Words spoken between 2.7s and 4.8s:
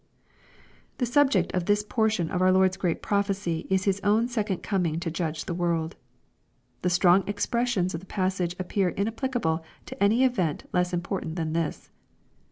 great prophecy is His own second